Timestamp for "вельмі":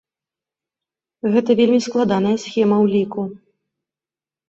1.61-1.81